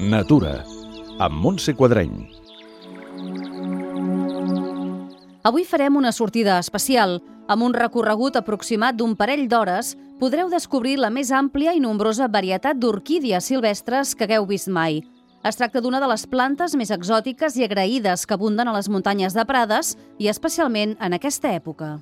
[0.00, 0.64] Natura,
[1.20, 2.22] amb Montse Quadreny.
[5.44, 7.18] Avui farem una sortida especial.
[7.52, 12.80] Amb un recorregut aproximat d'un parell d'hores, podreu descobrir la més àmplia i nombrosa varietat
[12.80, 15.02] d'orquídies silvestres que hagueu vist mai.
[15.44, 19.36] Es tracta d'una de les plantes més exòtiques i agraïdes que abunden a les muntanyes
[19.36, 21.98] de Prades i especialment en aquesta època.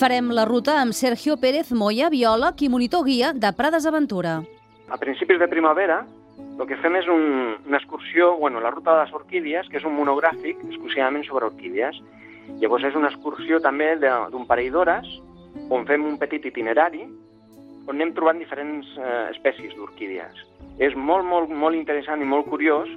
[0.00, 4.38] Farem la ruta amb Sergio Pérez Moya, biòleg i monitor guia de Prades Aventura.
[4.88, 5.98] A principis de primavera,
[6.40, 7.26] el que fem és un,
[7.68, 11.98] una excursió, bueno, la ruta de les orquídies, que és un monogràfic exclusivament sobre orquídies.
[12.62, 15.10] Llavors és una excursió també d'un parell d'hores,
[15.68, 17.04] on fem un petit itinerari,
[17.84, 20.40] on anem trobant diferents eh, espècies d'orquídies.
[20.80, 22.88] És molt, molt, molt interessant i molt curiós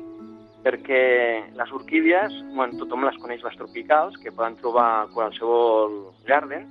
[0.64, 1.04] perquè
[1.52, 6.00] les orquídies, bueno, tothom les coneix les tropicals, que poden trobar a qualsevol
[6.32, 6.64] jardin,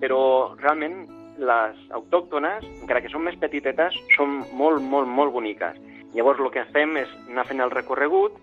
[0.00, 0.20] però
[0.58, 1.04] realment
[1.40, 5.78] les autòctones, encara que són més petitetes, són molt, molt, molt boniques.
[6.14, 8.36] Llavors el que fem és anar fent el recorregut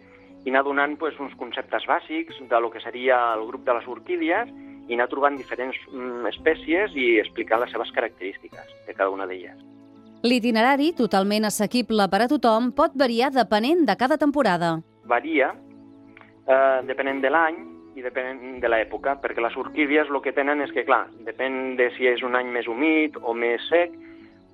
[0.46, 3.88] i anar donant pues, uns conceptes bàsics de lo que seria el grup de les
[3.92, 4.52] orquídies
[4.88, 9.58] i anar trobant diferents mm, espècies i explicar les seves característiques de cada una d'elles.
[10.26, 14.78] L'itinerari, totalment assequible per a tothom, pot variar depenent de cada temporada.
[15.06, 15.52] Varia,
[16.48, 17.60] eh, depenent de l'any,
[17.98, 21.90] i depèn de l'època, perquè les orquídies el que tenen és que, clar, depèn de
[21.96, 23.96] si és un any més humit o més sec,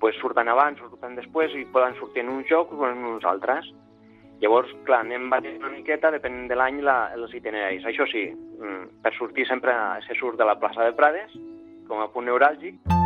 [0.00, 3.68] pues surten abans surten després i poden sortir en uns jocs o en uns altres.
[4.40, 6.80] Llavors, clar, anem batent una miqueta, depèn de l'any,
[7.14, 7.84] els itineraris.
[7.84, 9.72] Això sí, mm, per sortir sempre
[10.08, 11.32] se surt de la plaça de Prades,
[11.88, 13.03] com a punt neuràlgic.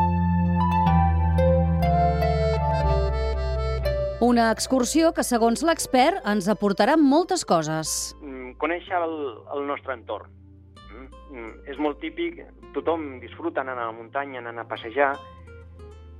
[4.20, 8.16] Una excursió que, segons l'expert, ens aportarà moltes coses
[8.58, 9.16] conèixer el,
[9.54, 10.30] el nostre entorn.
[10.90, 11.08] Mm?
[11.30, 11.50] Mm.
[11.70, 12.40] És molt típic,
[12.76, 15.12] tothom disfruta anant a la muntanya, anant a passejar,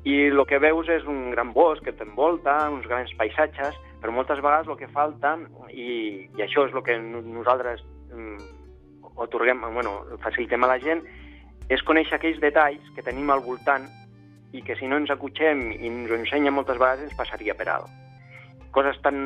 [0.06, 4.40] i el que veus és un gran bosc que t'envolta, uns grans paisatges, però moltes
[4.40, 5.34] vegades el que falta,
[5.74, 7.82] i, i això és el que nosaltres
[8.14, 8.38] mm,
[9.26, 11.02] otorguem, bueno, facilitem a la gent,
[11.68, 13.90] és conèixer aquells detalls que tenim al voltant
[14.52, 17.68] i que si no ens acotxem i ens ho ensenya moltes vegades ens passaria per
[17.72, 17.92] alt.
[18.72, 19.18] Coses tan,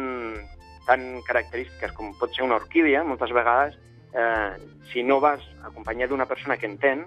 [0.87, 3.79] tan característiques com pot ser una orquídia, moltes vegades,
[4.15, 4.55] eh,
[4.93, 7.07] si no vas acompanyat d'una persona que entén,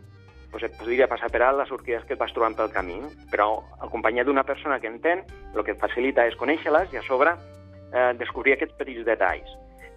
[0.52, 3.02] doncs et podria passar per alt les orquídies que et vas trobant pel camí.
[3.32, 7.36] Però acompanyat d'una persona que entén, el que et facilita és conèixer-les i a sobre
[7.36, 9.52] eh, descobrir aquests petits detalls.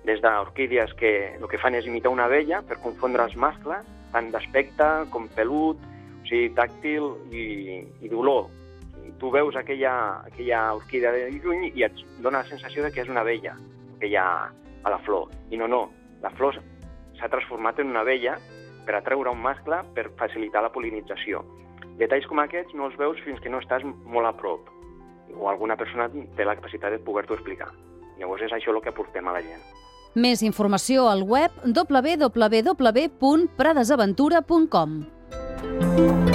[0.09, 4.33] Des d'orquídies que el que fan és imitar una abella per confondre els mascles, tant
[4.33, 5.79] d'aspecte com pelut,
[6.29, 8.49] sigui, tàctil i, i d'olor
[9.19, 13.11] tu veus aquella, aquella orquídea de lluny i et dona la sensació de que és
[13.11, 13.57] una abella
[14.01, 15.29] que hi ha a la flor.
[15.51, 15.89] I no, no,
[16.23, 16.61] la flor
[17.19, 18.39] s'ha transformat en una abella
[18.87, 21.43] per atreure un mascle per facilitar la polinització.
[21.99, 24.71] Detalls com aquests no els veus fins que no estàs molt a prop
[25.35, 27.69] o alguna persona té la capacitat de poder-t'ho explicar.
[28.19, 29.61] Llavors és això el que aportem a la gent.
[30.19, 31.53] Més informació al web
[35.61, 36.28] Thank you.